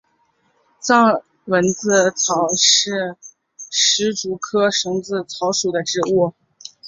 [0.79, 1.13] 藏
[1.45, 3.15] 蝇子草是
[3.69, 6.33] 石竹科蝇子草属的植物。